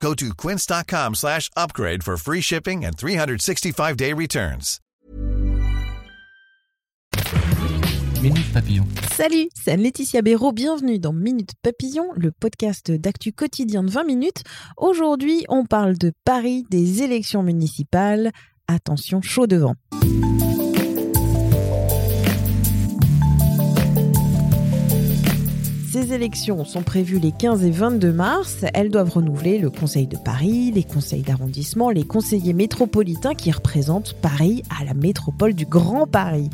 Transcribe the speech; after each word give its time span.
Go 0.00 0.14
to 0.14 0.34
quince.com 0.34 1.14
slash 1.14 1.50
upgrade 1.56 2.02
for 2.02 2.16
free 2.16 2.40
shipping 2.40 2.84
and 2.84 2.96
365-day 2.96 4.12
returns. 4.12 4.80
Minute 8.22 8.52
Papillon. 8.52 8.86
Salut, 9.12 9.48
c'est 9.54 9.76
Laetitia 9.76 10.22
Béraud, 10.22 10.52
bienvenue 10.52 10.98
dans 10.98 11.12
Minute 11.12 11.52
Papillon, 11.62 12.12
le 12.16 12.32
podcast 12.32 12.90
d'actu 12.90 13.32
quotidien 13.32 13.84
de 13.84 13.90
20 13.90 14.04
minutes. 14.04 14.42
Aujourd'hui, 14.76 15.44
on 15.48 15.64
parle 15.64 15.96
de 15.98 16.12
Paris, 16.24 16.64
des 16.70 17.02
élections 17.02 17.42
municipales. 17.42 18.32
Attention, 18.68 19.22
chaud 19.22 19.46
devant. 19.46 19.74
Ces 26.06 26.12
élections 26.12 26.64
sont 26.64 26.82
prévues 26.82 27.18
les 27.18 27.32
15 27.32 27.64
et 27.64 27.70
22 27.70 28.12
mars. 28.12 28.58
Elles 28.74 28.90
doivent 28.90 29.10
renouveler 29.10 29.58
le 29.58 29.70
Conseil 29.70 30.06
de 30.06 30.16
Paris, 30.16 30.70
les 30.72 30.84
conseils 30.84 31.22
d'arrondissement, 31.22 31.90
les 31.90 32.04
conseillers 32.04 32.52
métropolitains 32.52 33.34
qui 33.34 33.50
représentent 33.50 34.12
Paris 34.12 34.62
à 34.80 34.84
la 34.84 34.94
métropole 34.94 35.52
du 35.52 35.66
Grand 35.66 36.06
Paris. 36.06 36.48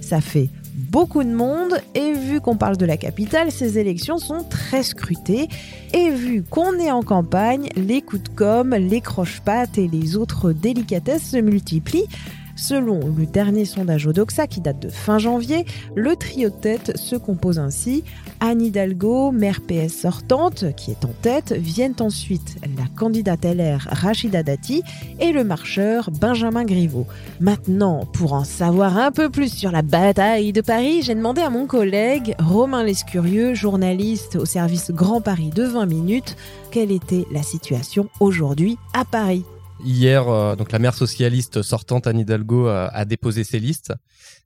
Ça 0.00 0.20
fait 0.20 0.48
beaucoup 0.74 1.22
de 1.22 1.32
monde 1.32 1.80
et 1.94 2.14
vu 2.14 2.40
qu'on 2.40 2.56
parle 2.56 2.76
de 2.78 2.84
la 2.84 2.96
capitale, 2.96 3.52
ces 3.52 3.78
élections 3.78 4.18
sont 4.18 4.42
très 4.42 4.82
scrutées. 4.82 5.46
Et 5.94 6.10
vu 6.10 6.42
qu'on 6.42 6.76
est 6.78 6.90
en 6.90 7.02
campagne, 7.02 7.68
les 7.76 8.02
coups 8.02 8.24
de 8.24 8.28
com', 8.30 8.74
les 8.74 9.00
croche-pattes 9.00 9.78
et 9.78 9.86
les 9.86 10.16
autres 10.16 10.50
délicatesses 10.50 11.30
se 11.30 11.36
multiplient. 11.36 12.08
Selon 12.56 13.00
le 13.16 13.26
dernier 13.26 13.66
sondage 13.66 14.06
Odoxa 14.06 14.46
qui 14.46 14.62
date 14.62 14.80
de 14.80 14.88
fin 14.88 15.18
janvier, 15.18 15.66
le 15.94 16.16
trio 16.16 16.48
de 16.48 16.54
tête 16.54 16.96
se 16.96 17.14
compose 17.14 17.58
ainsi. 17.58 18.02
Anne 18.40 18.62
Hidalgo, 18.62 19.30
maire 19.30 19.60
PS 19.60 19.94
sortante, 19.94 20.64
qui 20.74 20.90
est 20.90 21.04
en 21.04 21.12
tête, 21.20 21.52
viennent 21.52 21.94
ensuite 22.00 22.56
la 22.76 22.84
candidate 22.96 23.44
LR 23.44 23.86
Rachida 23.90 24.42
Dati 24.42 24.82
et 25.20 25.32
le 25.32 25.44
marcheur 25.44 26.10
Benjamin 26.10 26.64
Griveaux. 26.64 27.06
Maintenant, 27.40 28.06
pour 28.12 28.32
en 28.32 28.44
savoir 28.44 28.96
un 28.96 29.12
peu 29.12 29.28
plus 29.28 29.52
sur 29.52 29.70
la 29.70 29.82
bataille 29.82 30.52
de 30.52 30.62
Paris, 30.62 31.02
j'ai 31.02 31.14
demandé 31.14 31.42
à 31.42 31.50
mon 31.50 31.66
collègue 31.66 32.34
Romain 32.38 32.84
Lescurieux, 32.84 33.54
journaliste 33.54 34.36
au 34.36 34.46
service 34.46 34.90
Grand 34.90 35.20
Paris 35.20 35.50
de 35.54 35.64
20 35.64 35.86
minutes, 35.86 36.36
quelle 36.70 36.90
était 36.90 37.26
la 37.30 37.42
situation 37.42 38.08
aujourd'hui 38.20 38.78
à 38.94 39.04
Paris. 39.04 39.44
Hier, 39.84 40.26
euh, 40.28 40.56
donc 40.56 40.72
la 40.72 40.78
maire 40.78 40.94
socialiste 40.94 41.62
sortante 41.62 42.06
Anne 42.06 42.18
Hidalgo 42.18 42.66
euh, 42.66 42.88
a 42.92 43.04
déposé 43.04 43.44
ses 43.44 43.58
listes. 43.58 43.92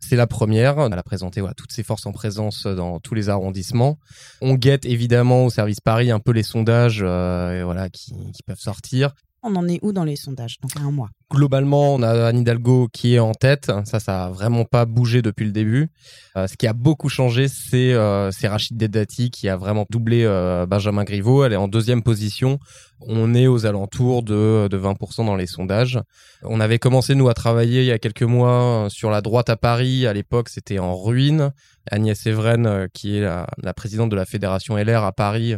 C'est 0.00 0.16
la 0.16 0.26
première. 0.26 0.78
Elle 0.80 0.92
a 0.92 1.02
présenté 1.02 1.40
voilà, 1.40 1.54
toutes 1.54 1.72
ses 1.72 1.82
forces 1.82 2.06
en 2.06 2.12
présence 2.12 2.66
dans 2.66 2.98
tous 3.00 3.14
les 3.14 3.28
arrondissements. 3.28 3.98
On 4.40 4.54
guette 4.54 4.84
évidemment 4.84 5.44
au 5.44 5.50
service 5.50 5.80
Paris 5.80 6.10
un 6.10 6.18
peu 6.18 6.32
les 6.32 6.42
sondages 6.42 7.00
euh, 7.02 7.62
voilà, 7.64 7.88
qui, 7.88 8.12
qui 8.32 8.42
peuvent 8.42 8.60
sortir. 8.60 9.14
On 9.42 9.56
en 9.56 9.66
est 9.68 9.78
où 9.82 9.92
dans 9.92 10.04
les 10.04 10.16
sondages 10.16 10.58
Donc 10.60 10.72
un 10.76 10.90
mois? 10.90 11.08
Globalement, 11.32 11.94
on 11.94 12.02
a 12.02 12.26
Anne 12.26 12.40
Hidalgo 12.40 12.88
qui 12.92 13.14
est 13.14 13.20
en 13.20 13.32
tête. 13.32 13.72
Ça, 13.86 13.98
ça 13.98 14.24
a 14.26 14.30
vraiment 14.30 14.64
pas 14.64 14.84
bougé 14.84 15.22
depuis 15.22 15.46
le 15.46 15.52
début. 15.52 15.88
Euh, 16.36 16.46
ce 16.46 16.56
qui 16.56 16.66
a 16.66 16.74
beaucoup 16.74 17.08
changé, 17.08 17.48
c'est 17.48 17.94
euh, 17.94 18.30
Rachid 18.42 18.76
Dedati 18.76 19.30
qui 19.30 19.48
a 19.48 19.56
vraiment 19.56 19.86
doublé 19.88 20.24
euh, 20.24 20.66
Benjamin 20.66 21.04
Griveaux. 21.04 21.44
Elle 21.44 21.54
est 21.54 21.56
en 21.56 21.68
deuxième 21.68 22.02
position. 22.02 22.58
On 23.06 23.34
est 23.34 23.46
aux 23.46 23.66
alentours 23.66 24.22
de, 24.22 24.68
de 24.68 24.78
20% 24.78 25.24
dans 25.24 25.36
les 25.36 25.46
sondages. 25.46 26.00
On 26.42 26.60
avait 26.60 26.78
commencé, 26.78 27.14
nous, 27.14 27.28
à 27.28 27.34
travailler 27.34 27.80
il 27.80 27.86
y 27.86 27.92
a 27.92 27.98
quelques 27.98 28.22
mois 28.22 28.88
sur 28.90 29.10
la 29.10 29.20
droite 29.20 29.48
à 29.48 29.56
Paris. 29.56 30.06
À 30.06 30.12
l'époque, 30.12 30.48
c'était 30.48 30.78
en 30.78 30.94
ruine. 30.94 31.52
Agnès 31.90 32.26
Evren, 32.26 32.66
euh, 32.66 32.86
qui 32.92 33.16
est 33.16 33.20
la, 33.20 33.74
présidente 33.74 34.10
de 34.10 34.16
la 34.16 34.26
fédération 34.26 34.76
LR 34.76 35.02
à 35.04 35.12
Paris, 35.12 35.54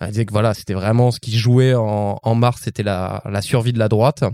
elle 0.00 0.08
disait 0.08 0.26
que 0.26 0.32
voilà, 0.32 0.54
c'était 0.54 0.74
vraiment 0.74 1.10
ce 1.10 1.18
qui 1.18 1.36
jouait 1.36 1.74
en, 1.74 2.18
en 2.22 2.34
mars, 2.34 2.60
c'était 2.64 2.82
la, 2.82 3.22
la 3.24 3.42
survie 3.42 3.72
de 3.72 3.78
la 3.78 3.88
droite. 3.88 4.24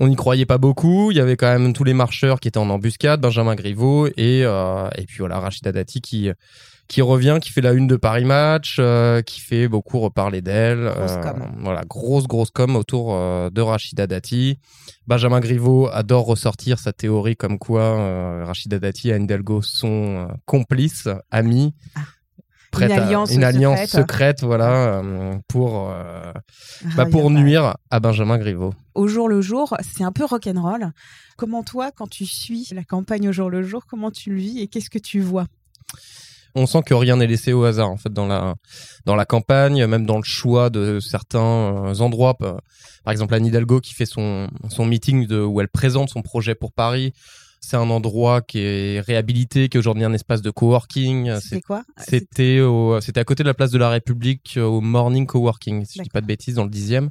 On 0.00 0.06
n'y 0.06 0.16
croyait 0.16 0.46
pas 0.46 0.58
beaucoup. 0.58 1.10
Il 1.10 1.16
y 1.16 1.20
avait 1.20 1.36
quand 1.36 1.50
même 1.58 1.72
tous 1.72 1.82
les 1.82 1.92
marcheurs 1.92 2.38
qui 2.38 2.46
étaient 2.46 2.58
en 2.58 2.70
embuscade, 2.70 3.20
Benjamin 3.20 3.56
Griveaux 3.56 4.06
et 4.06 4.44
euh, 4.44 4.88
et 4.96 5.06
puis 5.06 5.18
voilà 5.18 5.40
Rachida 5.40 5.72
Dati 5.72 6.00
qui 6.00 6.30
qui 6.88 7.02
revient, 7.02 7.38
qui 7.40 7.50
fait 7.50 7.60
la 7.60 7.72
une 7.72 7.86
de 7.86 7.96
Paris 7.96 8.24
Match, 8.24 8.76
euh, 8.78 9.20
qui 9.22 9.40
fait 9.40 9.68
beaucoup 9.68 10.00
reparler 10.00 10.40
d'elle. 10.40 10.90
Grosse 10.96 11.16
com. 11.22 11.52
Voilà, 11.60 11.82
grosse 11.84 12.26
grosse 12.26 12.50
com 12.50 12.76
autour 12.76 13.14
euh, 13.14 13.50
de 13.50 13.60
Rachida 13.60 14.06
Dati. 14.06 14.58
Benjamin 15.06 15.40
Griveaux 15.40 15.88
adore 15.88 16.26
ressortir 16.26 16.78
sa 16.78 16.92
théorie 16.92 17.36
comme 17.36 17.58
quoi 17.58 17.82
euh, 17.82 18.44
Rachida 18.46 18.78
Dati 18.78 19.10
et 19.10 19.12
Anne 19.12 19.24
Hidalgo 19.24 19.62
sont 19.62 20.28
complices, 20.46 21.08
amis. 21.30 21.74
Ah. 21.94 22.00
Prête 22.70 22.90
Une 22.90 22.98
alliance 22.98 23.30
à, 23.30 23.34
une 23.34 23.44
alliance 23.44 23.78
secrète. 23.78 23.90
secrète, 23.90 24.42
voilà, 24.42 24.98
euh, 24.98 25.36
pour 25.48 25.90
euh, 25.90 26.32
bah, 26.96 27.06
pour 27.06 27.30
nuire 27.30 27.76
à 27.90 27.98
Benjamin 28.00 28.36
Griveaux. 28.36 28.74
Au 28.94 29.08
jour 29.08 29.28
le 29.28 29.40
jour, 29.40 29.74
c'est 29.80 30.04
un 30.04 30.12
peu 30.12 30.24
rock'n'roll. 30.24 30.92
Comment 31.38 31.62
toi, 31.62 31.90
quand 31.92 32.08
tu 32.08 32.26
suis 32.26 32.68
la 32.72 32.84
campagne 32.84 33.28
au 33.28 33.32
jour 33.32 33.48
le 33.48 33.62
jour, 33.62 33.86
comment 33.86 34.10
tu 34.10 34.30
le 34.30 34.36
vis 34.36 34.60
et 34.60 34.68
qu'est-ce 34.68 34.90
que 34.90 34.98
tu 34.98 35.20
vois? 35.20 35.46
On 36.58 36.66
sent 36.66 36.80
que 36.84 36.94
rien 36.94 37.16
n'est 37.16 37.26
laissé 37.26 37.52
au 37.52 37.64
hasard 37.64 37.90
en 37.90 37.96
fait 37.96 38.12
dans 38.12 38.26
la 38.26 38.56
dans 39.06 39.14
la 39.14 39.24
campagne, 39.24 39.86
même 39.86 40.04
dans 40.04 40.18
le 40.18 40.24
choix 40.24 40.70
de 40.70 41.00
certains 41.00 41.38
euh, 41.40 42.00
endroits. 42.00 42.36
Par 42.36 43.12
exemple, 43.12 43.34
Anne 43.34 43.46
Hidalgo 43.46 43.80
qui 43.80 43.94
fait 43.94 44.06
son 44.06 44.48
son 44.68 44.84
meeting 44.84 45.26
de, 45.26 45.40
où 45.40 45.60
elle 45.60 45.68
présente 45.68 46.10
son 46.10 46.22
projet 46.22 46.54
pour 46.54 46.72
Paris. 46.72 47.12
C'est 47.60 47.76
un 47.76 47.90
endroit 47.90 48.40
qui 48.40 48.60
est 48.60 49.00
réhabilité, 49.00 49.68
qui 49.68 49.76
est 49.76 49.80
aujourd'hui 49.80 50.04
un 50.04 50.12
espace 50.12 50.42
de 50.42 50.50
coworking. 50.50 51.38
C'est 51.40 51.60
quoi? 51.60 51.82
C'était 51.96 52.60
c'était 53.00 53.20
à 53.20 53.24
côté 53.24 53.42
de 53.42 53.48
la 53.48 53.54
place 53.54 53.70
de 53.70 53.78
la 53.78 53.90
République 53.90 54.58
au 54.60 54.80
Morning 54.80 55.26
Coworking, 55.26 55.84
si 55.84 55.98
je 55.98 56.04
dis 56.04 56.10
pas 56.10 56.20
de 56.20 56.26
bêtises, 56.26 56.54
dans 56.54 56.64
le 56.64 56.70
dixième. 56.70 57.10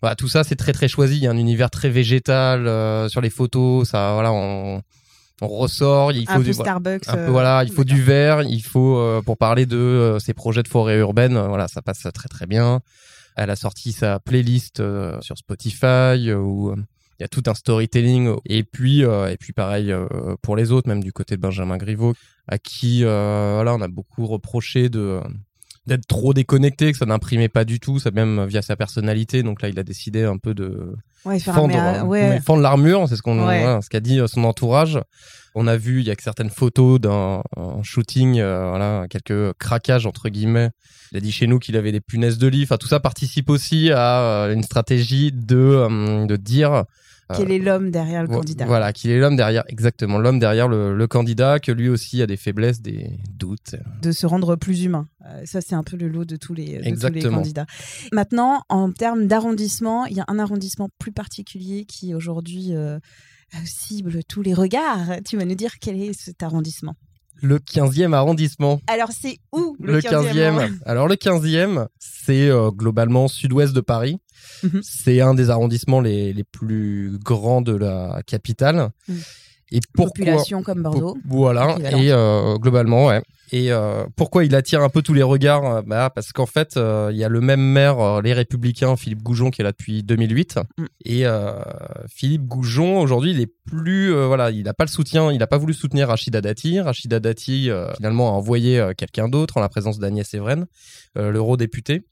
Voilà, 0.00 0.14
tout 0.14 0.28
ça 0.28 0.44
c'est 0.44 0.56
très 0.56 0.72
très 0.72 0.88
choisi. 0.88 1.16
Il 1.16 1.22
y 1.22 1.26
a 1.26 1.30
un 1.30 1.36
univers 1.36 1.70
très 1.70 1.88
végétal 1.88 2.66
euh, 2.66 3.08
sur 3.08 3.20
les 3.20 3.30
photos. 3.30 3.88
Ça, 3.88 4.12
voilà, 4.14 4.32
on, 4.32 4.82
on 5.40 5.48
ressort. 5.48 6.12
Il 6.12 6.26
faut 6.26 6.32
un 6.32 6.38
peu 6.38 6.44
du, 6.44 6.52
Starbucks. 6.52 7.08
un 7.08 7.14
peu, 7.14 7.20
euh, 7.20 7.30
voilà, 7.30 7.62
il 7.64 7.72
faut 7.72 7.84
du 7.84 8.02
vert. 8.02 8.42
Il 8.42 8.62
faut 8.62 8.98
euh, 8.98 9.22
pour 9.22 9.36
parler 9.36 9.66
de 9.66 9.76
euh, 9.76 10.18
ces 10.18 10.34
projets 10.34 10.62
de 10.62 10.68
forêt 10.68 10.98
urbaine. 10.98 11.38
voilà, 11.38 11.68
ça 11.68 11.82
passe 11.82 12.06
très 12.14 12.28
très 12.28 12.46
bien. 12.46 12.80
Elle 13.36 13.50
a 13.50 13.56
sorti 13.56 13.92
sa 13.92 14.18
playlist 14.18 14.82
sur 15.20 15.36
Spotify 15.36 16.32
où 16.32 16.74
il 17.18 17.22
y 17.22 17.24
a 17.24 17.28
tout 17.28 17.42
un 17.46 17.54
storytelling 17.54 18.34
et 18.44 18.62
puis 18.62 19.04
euh, 19.04 19.30
et 19.30 19.36
puis 19.36 19.52
pareil 19.52 19.94
pour 20.42 20.56
les 20.56 20.72
autres 20.72 20.88
même 20.88 21.02
du 21.02 21.12
côté 21.12 21.36
de 21.36 21.40
Benjamin 21.40 21.76
Griveaux 21.76 22.14
à 22.46 22.58
qui 22.58 23.04
euh, 23.04 23.52
voilà 23.54 23.74
on 23.74 23.80
a 23.80 23.88
beaucoup 23.88 24.26
reproché 24.26 24.88
de 24.88 25.20
d'être 25.86 26.06
trop 26.06 26.34
déconnecté 26.34 26.92
que 26.92 26.98
ça 26.98 27.06
n'imprimait 27.06 27.48
pas 27.48 27.64
du 27.64 27.80
tout 27.80 27.98
ça 27.98 28.10
même 28.10 28.44
via 28.44 28.60
sa 28.60 28.76
personnalité 28.76 29.42
donc 29.42 29.62
là 29.62 29.68
il 29.68 29.78
a 29.78 29.82
décidé 29.82 30.24
un 30.24 30.36
peu 30.36 30.52
de 30.52 30.94
Ouais, 31.26 31.38
fendre, 31.40 32.04
ouais. 32.06 32.40
fendre 32.40 32.62
l'armure, 32.62 33.08
c'est 33.08 33.16
ce 33.16 33.22
qu'on, 33.22 33.36
Ouais. 33.46 33.60
voilà, 33.62 33.82
ce 33.82 33.88
qu'a 33.90 34.00
dit 34.00 34.20
euh, 34.20 34.26
son 34.26 34.44
entourage. 34.44 34.98
On 35.54 35.66
a 35.66 35.76
vu, 35.76 36.00
il 36.00 36.06
y 36.06 36.10
a 36.10 36.16
que 36.16 36.22
certaines 36.22 36.50
photos 36.50 37.00
d'un 37.00 37.42
un 37.56 37.82
shooting, 37.82 38.38
euh, 38.38 38.68
voilà, 38.68 39.06
quelques 39.08 39.54
craquages 39.54 40.06
entre 40.06 40.28
guillemets. 40.28 40.70
Il 41.12 41.18
a 41.18 41.20
dit 41.20 41.32
chez 41.32 41.46
nous 41.46 41.58
qu'il 41.58 41.76
avait 41.76 41.92
des 41.92 42.00
punaises 42.00 42.36
de 42.38 42.46
lit. 42.46 42.62
Enfin, 42.64 42.76
tout 42.76 42.88
ça 42.88 43.00
participe 43.00 43.48
aussi 43.48 43.90
à 43.90 44.20
euh, 44.20 44.52
une 44.52 44.62
stratégie 44.62 45.32
de 45.32 45.56
euh, 45.56 46.26
de 46.26 46.36
dire 46.36 46.84
Quel 47.34 47.50
est 47.50 47.58
l'homme 47.58 47.90
derrière 47.90 48.22
le 48.22 48.28
candidat 48.28 48.66
Voilà, 48.66 48.92
qu'il 48.92 49.10
est 49.10 49.18
l'homme 49.18 49.34
derrière, 49.36 49.64
exactement, 49.68 50.18
l'homme 50.18 50.38
derrière 50.38 50.68
le, 50.68 50.94
le 50.96 51.06
candidat, 51.08 51.58
que 51.58 51.72
lui 51.72 51.88
aussi 51.88 52.22
a 52.22 52.26
des 52.26 52.36
faiblesses, 52.36 52.80
des 52.80 53.18
doutes. 53.32 53.74
de 54.02 54.12
se 54.12 54.26
rendre 54.26 54.54
plus 54.56 54.84
humain. 54.84 55.08
Euh, 55.26 55.42
ça, 55.44 55.60
c'est 55.60 55.74
un 55.74 55.82
peu 55.82 55.96
le 55.96 56.08
lot 56.08 56.24
de 56.24 56.36
tous 56.36 56.54
les, 56.54 56.64
de 56.66 56.76
tous 56.78 56.82
les 56.82 56.88
Exactement. 56.88 57.38
candidats. 57.38 57.66
Maintenant, 58.12 58.62
en 58.68 58.92
termes 58.92 59.26
d'arrondissement, 59.26 60.06
il 60.06 60.16
y 60.16 60.20
a 60.20 60.24
un 60.28 60.38
arrondissement 60.38 60.88
plus 60.98 61.12
particulier 61.12 61.84
qui 61.84 62.14
aujourd'hui 62.14 62.74
euh, 62.74 62.96
euh, 63.54 63.58
cible 63.64 64.22
tous 64.28 64.42
les 64.42 64.54
regards. 64.54 65.16
Tu 65.28 65.36
vas 65.36 65.44
nous 65.44 65.54
dire 65.56 65.78
quel 65.80 66.00
est 66.00 66.12
cet 66.12 66.42
arrondissement 66.44 66.94
Le 67.42 67.58
15e 67.58 68.12
arrondissement. 68.14 68.80
Alors, 68.86 69.10
c'est 69.12 69.38
où 69.52 69.76
Le 69.80 69.94
le, 69.94 70.00
15e. 70.00 70.78
Alors 70.86 71.06
le 71.06 71.16
15e, 71.16 71.86
c'est 71.98 72.48
euh, 72.48 72.70
globalement 72.70 73.28
sud-ouest 73.28 73.74
de 73.74 73.80
Paris. 73.80 74.18
Mhm. 74.62 74.80
C'est 74.82 75.20
un 75.20 75.34
des 75.34 75.50
arrondissements 75.50 76.00
les, 76.00 76.32
les 76.32 76.44
plus 76.44 77.18
grands 77.22 77.60
de 77.60 77.74
la 77.74 78.22
capitale. 78.26 78.90
Mhm. 79.08 79.16
Et 79.72 79.80
pourquoi 79.92 80.12
Population 80.12 80.62
comme 80.62 80.82
Bordeaux. 80.82 81.18
Voilà. 81.26 81.76
Et 81.80 82.12
euh, 82.12 82.56
globalement, 82.56 83.06
ouais. 83.06 83.22
Et 83.52 83.70
euh, 83.70 84.04
pourquoi 84.16 84.44
il 84.44 84.54
attire 84.54 84.82
un 84.82 84.88
peu 84.88 85.02
tous 85.02 85.14
les 85.14 85.22
regards? 85.22 85.66
Euh, 85.66 85.82
bah, 85.82 86.10
Parce 86.10 86.32
qu'en 86.32 86.46
fait, 86.46 86.76
euh, 86.76 87.10
il 87.12 87.16
y 87.16 87.24
a 87.24 87.28
le 87.28 87.40
même 87.40 87.60
maire, 87.60 88.20
les 88.22 88.32
Républicains, 88.32 88.96
Philippe 88.96 89.22
Goujon, 89.22 89.50
qui 89.50 89.60
est 89.60 89.64
là 89.64 89.72
depuis 89.72 90.02
2008. 90.02 90.58
Mm. 90.78 90.84
Et 91.04 91.24
Philippe 92.08 92.46
Goujon, 92.46 93.00
aujourd'hui, 93.00 93.30
il 93.30 93.40
est 93.40 93.52
plus, 93.66 94.12
voilà, 94.12 94.50
il 94.50 94.64
n'a 94.64 94.74
pas 94.74 94.84
le 94.84 94.90
soutien, 94.90 95.30
il 95.32 95.38
n'a 95.38 95.46
pas 95.46 95.58
voulu 95.58 95.74
soutenir 95.74 96.08
Rachida 96.08 96.40
Dati. 96.40 96.80
Rachida 96.80 97.20
Dati, 97.20 97.70
finalement, 97.96 98.28
a 98.28 98.32
envoyé 98.32 98.90
quelqu'un 98.96 99.28
d'autre 99.28 99.56
en 99.56 99.60
la 99.60 99.68
présence 99.68 99.98
d'Agnès 99.98 100.32
Evren, 100.34 100.66
l'eurodéputé. 101.14 102.04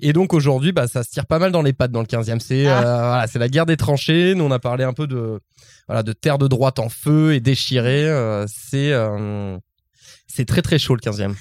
Et 0.00 0.12
donc 0.12 0.32
aujourd'hui, 0.32 0.72
bah, 0.72 0.88
ça 0.88 1.04
se 1.04 1.10
tire 1.10 1.26
pas 1.26 1.38
mal 1.38 1.52
dans 1.52 1.62
les 1.62 1.72
pattes 1.72 1.92
dans 1.92 2.00
le 2.00 2.06
15e. 2.06 2.40
C'est 2.40 2.66
ah. 2.66 2.80
voilà, 2.80 3.26
c'est 3.26 3.38
la 3.38 3.48
guerre 3.48 3.66
des 3.66 3.76
tranchées. 3.76 4.34
Nous, 4.34 4.44
on 4.44 4.50
a 4.50 4.58
parlé 4.58 4.82
un 4.82 4.92
peu 4.92 5.06
de 5.06 5.40
voilà 5.86 6.02
de 6.02 6.12
terre 6.12 6.38
de 6.38 6.48
droite 6.48 6.78
en 6.78 6.88
feu 6.88 7.34
et 7.34 7.40
déchirée. 7.40 8.08
c'est 8.46 8.92
c'est 10.34 10.44
très 10.44 10.62
très 10.62 10.78
chaud 10.78 10.96
le 10.96 11.00
15e. 11.00 11.34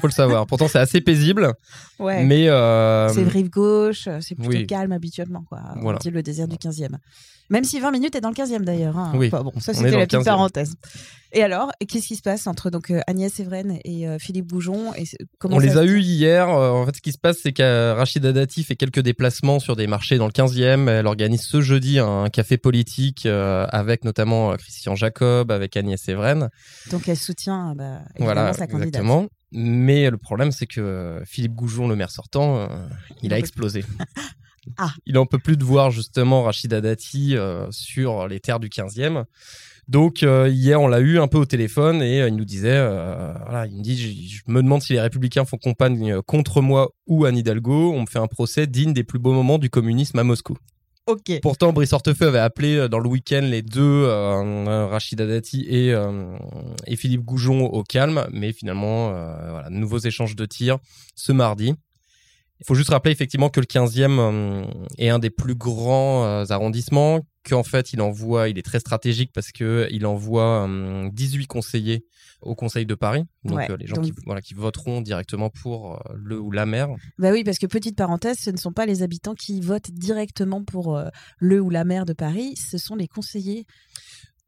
Faut 0.00 0.08
le 0.08 0.12
savoir. 0.12 0.44
Pourtant, 0.46 0.66
c'est 0.66 0.80
assez 0.80 1.00
paisible. 1.00 1.52
Ouais. 2.00 2.24
Mais 2.24 2.48
euh... 2.48 3.08
c'est 3.08 3.22
rive 3.22 3.48
gauche, 3.48 4.08
c'est 4.20 4.34
plutôt 4.34 4.66
calme 4.66 4.92
habituellement 4.92 5.44
quoi. 5.48 5.60
Voilà. 5.76 5.98
On 5.98 6.02
dit 6.02 6.10
le 6.10 6.22
désert 6.22 6.48
du 6.48 6.56
15e. 6.56 6.96
Même 7.50 7.64
si 7.64 7.80
20 7.80 7.90
minutes 7.90 8.14
est 8.14 8.20
dans 8.20 8.30
le 8.30 8.34
15e 8.34 8.62
d'ailleurs. 8.62 8.96
Hein. 8.96 9.12
Oui. 9.14 9.28
bon, 9.28 9.52
ça 9.58 9.74
c'était 9.74 9.90
la 9.90 10.06
petite 10.06 10.24
parenthèse. 10.24 10.76
Et 11.32 11.42
alors, 11.42 11.70
qu'est-ce 11.88 12.08
qui 12.08 12.16
se 12.16 12.22
passe 12.22 12.46
entre 12.46 12.70
donc 12.70 12.90
euh, 12.90 13.00
Agnès 13.06 13.38
Evren 13.38 13.78
et 13.84 14.08
euh, 14.08 14.18
Philippe 14.18 14.46
Boujon 14.46 14.92
et 14.94 15.04
comment 15.38 15.56
On 15.56 15.58
les 15.60 15.76
a 15.76 15.84
eus 15.84 16.00
hier. 16.00 16.48
Euh, 16.48 16.70
en 16.70 16.86
fait, 16.86 16.96
ce 16.96 17.00
qui 17.00 17.12
se 17.12 17.18
passe, 17.18 17.38
c'est 17.42 17.52
que 17.52 17.92
Rachida 17.92 18.32
Dati 18.32 18.64
fait 18.64 18.74
quelques 18.74 19.00
déplacements 19.00 19.60
sur 19.60 19.76
des 19.76 19.86
marchés 19.86 20.18
dans 20.18 20.26
le 20.26 20.32
15e. 20.32 20.88
Elle 20.88 21.06
organise 21.06 21.42
ce 21.42 21.60
jeudi 21.60 22.00
un 22.00 22.28
café 22.30 22.56
politique 22.56 23.26
avec 23.26 24.04
notamment 24.04 24.56
Christian 24.56 24.96
Jacob, 24.96 25.52
avec 25.52 25.76
Agnès 25.76 26.08
Evren. 26.08 26.50
Donc 26.90 27.08
elle 27.08 27.16
soutient 27.16 27.74
bah, 27.76 28.00
voilà, 28.18 28.52
sa 28.52 28.66
candidate. 28.66 28.88
Exactement. 28.88 29.26
Mais 29.52 30.10
le 30.10 30.16
problème, 30.16 30.52
c'est 30.52 30.66
que 30.66 31.20
Philippe 31.26 31.54
Goujon, 31.54 31.88
le 31.88 31.96
maire 31.96 32.10
sortant, 32.10 32.68
il 33.22 33.32
a 33.32 33.38
explosé. 33.38 33.84
Ah. 34.76 34.92
Il 35.06 35.18
en 35.18 35.26
peut 35.26 35.38
plus 35.38 35.56
de 35.56 35.64
voir 35.64 35.90
justement 35.90 36.42
Rachida 36.42 36.80
Dati 36.80 37.36
euh, 37.36 37.66
sur 37.70 38.28
les 38.28 38.40
terres 38.40 38.60
du 38.60 38.68
15e. 38.68 39.24
Donc 39.88 40.22
euh, 40.22 40.48
hier, 40.48 40.80
on 40.80 40.86
l'a 40.86 41.00
eu 41.00 41.18
un 41.18 41.26
peu 41.26 41.38
au 41.38 41.46
téléphone 41.46 42.02
et 42.02 42.22
euh, 42.22 42.28
il 42.28 42.36
nous 42.36 42.44
disait, 42.44 42.78
voilà, 42.78 43.66
il 43.66 43.76
me 43.76 43.82
dit, 43.82 44.28
je, 44.28 44.42
me 44.46 44.62
demande 44.62 44.82
si 44.82 44.92
les 44.92 45.00
républicains 45.00 45.44
font 45.44 45.56
campagne 45.56 46.20
contre 46.22 46.60
moi 46.60 46.90
ou 47.06 47.24
Anne 47.24 47.36
Hidalgo. 47.36 47.92
On 47.92 48.02
me 48.02 48.06
fait 48.06 48.18
un 48.18 48.28
procès 48.28 48.66
digne 48.66 48.92
des 48.92 49.04
plus 49.04 49.18
beaux 49.18 49.32
moments 49.32 49.58
du 49.58 49.70
communisme 49.70 50.18
à 50.18 50.24
Moscou. 50.24 50.56
Ok. 51.06 51.40
Pourtant, 51.42 51.72
Brice 51.72 51.92
Hortefeux 51.92 52.28
avait 52.28 52.38
appelé 52.38 52.88
dans 52.88 53.00
le 53.00 53.08
week-end 53.08 53.40
les 53.42 53.62
deux, 53.62 54.06
Rachida 54.06 55.26
Dati 55.26 55.62
et, 55.62 55.92
et 56.86 56.96
Philippe 56.96 57.22
Goujon 57.22 57.64
au 57.64 57.82
calme, 57.82 58.26
mais 58.32 58.52
finalement, 58.52 59.08
voilà, 59.50 59.70
nouveaux 59.70 59.98
échanges 59.98 60.36
de 60.36 60.46
tirs 60.46 60.78
ce 61.16 61.32
mardi. 61.32 61.74
Il 62.60 62.66
faut 62.66 62.74
juste 62.74 62.90
rappeler 62.90 63.12
effectivement 63.12 63.48
que 63.48 63.60
le 63.60 63.66
15e 63.66 64.18
euh, 64.18 64.64
est 64.98 65.08
un 65.08 65.18
des 65.18 65.30
plus 65.30 65.54
grands 65.54 66.26
euh, 66.26 66.44
arrondissements, 66.50 67.20
qu'en 67.48 67.62
fait 67.62 67.94
il 67.94 68.02
envoie, 68.02 68.50
il 68.50 68.58
est 68.58 68.62
très 68.62 68.80
stratégique 68.80 69.30
parce 69.32 69.50
que 69.50 69.88
il 69.90 70.04
envoie 70.04 70.68
18 71.10 71.42
euh, 71.42 71.46
conseillers 71.46 72.04
au 72.42 72.54
Conseil 72.54 72.84
de 72.84 72.94
Paris, 72.94 73.24
donc 73.44 73.60
les 73.78 73.86
gens 73.86 74.00
qui, 74.00 74.12
voilà, 74.24 74.40
qui 74.40 74.54
voteront 74.54 75.00
directement 75.02 75.50
pour 75.50 76.02
le 76.14 76.38
ou 76.38 76.50
la 76.50 76.64
maire. 76.64 76.88
Bah 77.18 77.32
oui, 77.32 77.44
parce 77.44 77.58
que 77.58 77.66
petite 77.66 77.96
parenthèse, 77.96 78.38
ce 78.38 78.50
ne 78.50 78.56
sont 78.56 78.72
pas 78.72 78.86
les 78.86 79.02
habitants 79.02 79.34
qui 79.34 79.60
votent 79.60 79.90
directement 79.90 80.64
pour 80.64 80.98
le 81.38 81.60
ou 81.60 81.68
la 81.68 81.84
maire 81.84 82.06
de 82.06 82.14
Paris, 82.14 82.54
ce 82.56 82.78
sont 82.78 82.96
les 82.96 83.08
conseillers. 83.08 83.66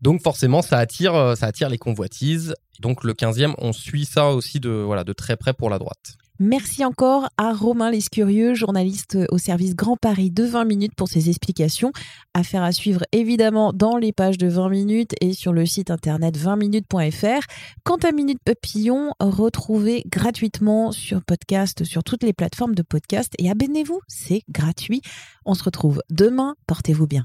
Donc 0.01 0.23
forcément, 0.23 0.63
ça 0.63 0.79
attire, 0.79 1.37
ça 1.37 1.47
attire 1.47 1.69
les 1.69 1.77
convoitises. 1.77 2.55
Donc 2.81 3.05
le 3.05 3.13
15e, 3.13 3.55
on 3.59 3.75
suit 3.75 4.07
ça 4.07 4.29
aussi 4.29 4.59
de, 4.59 4.71
voilà, 4.71 5.05
de 5.05 5.13
très 5.13 5.37
près 5.37 5.53
pour 5.53 5.69
la 5.69 5.79
droite. 5.79 6.17
Merci 6.45 6.85
encore 6.85 7.29
à 7.37 7.53
Romain 7.53 7.89
Lescurieux, 7.89 8.55
journaliste 8.55 9.17
au 9.31 9.39
service 9.39 9.77
Grand 9.77 9.97
Paris 9.97 10.33
de 10.33 10.43
20 10.43 10.65
minutes 10.65 10.95
pour 10.97 11.07
ses 11.07 11.29
explications. 11.29 11.93
Affaire 12.35 12.65
à 12.65 12.73
suivre 12.73 13.05
évidemment 13.13 13.73
dans 13.73 13.97
les 13.97 14.13
pages 14.13 14.39
de 14.39 14.49
20 14.49 14.69
minutes 14.69 15.15
et 15.21 15.35
sur 15.35 15.53
le 15.53 15.65
site 15.67 15.89
internet 15.93 16.37
20minutes.fr. 16.37 17.47
Quant 17.85 17.99
à 17.99 18.11
Minute 18.11 18.41
Papillon, 18.45 19.13
retrouvez 19.21 20.03
gratuitement 20.11 20.91
sur 20.91 21.23
podcast, 21.23 21.85
sur 21.85 22.03
toutes 22.03 22.25
les 22.25 22.33
plateformes 22.33 22.75
de 22.75 22.83
podcast 22.83 23.33
et 23.39 23.49
abonnez-vous, 23.49 24.01
c'est 24.09 24.43
gratuit. 24.51 25.01
On 25.47 25.55
se 25.55 25.63
retrouve 25.63 26.03
demain, 26.11 26.57
portez-vous 26.67 27.07
bien. 27.07 27.25